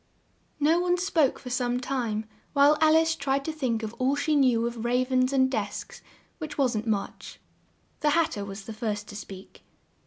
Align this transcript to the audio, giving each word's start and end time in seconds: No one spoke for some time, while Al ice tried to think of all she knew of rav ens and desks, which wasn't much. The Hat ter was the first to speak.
No 0.59 0.79
one 0.79 0.97
spoke 0.97 1.37
for 1.37 1.51
some 1.51 1.79
time, 1.79 2.25
while 2.53 2.75
Al 2.81 2.97
ice 2.97 3.13
tried 3.15 3.45
to 3.45 3.51
think 3.53 3.83
of 3.83 3.93
all 3.99 4.15
she 4.15 4.35
knew 4.35 4.65
of 4.65 4.83
rav 4.83 5.11
ens 5.11 5.31
and 5.31 5.47
desks, 5.47 6.01
which 6.39 6.57
wasn't 6.57 6.87
much. 6.87 7.39
The 7.99 8.09
Hat 8.09 8.31
ter 8.31 8.43
was 8.43 8.65
the 8.65 8.73
first 8.73 9.07
to 9.09 9.15
speak. 9.15 9.61